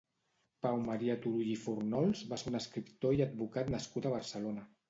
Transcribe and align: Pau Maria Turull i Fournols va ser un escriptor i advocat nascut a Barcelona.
Pau 0.65 0.79
Maria 0.85 1.17
Turull 1.25 1.51
i 1.51 1.57
Fournols 1.65 2.25
va 2.33 2.41
ser 2.45 2.49
un 2.55 2.63
escriptor 2.63 3.17
i 3.19 3.23
advocat 3.29 3.71
nascut 3.77 4.09
a 4.13 4.19
Barcelona. 4.19 4.69